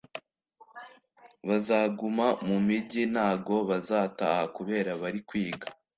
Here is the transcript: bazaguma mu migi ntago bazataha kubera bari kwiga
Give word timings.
bazaguma 1.47 2.27
mu 2.47 2.57
migi 2.67 3.01
ntago 3.13 3.55
bazataha 3.69 4.43
kubera 4.55 4.91
bari 5.01 5.19
kwiga 5.27 5.67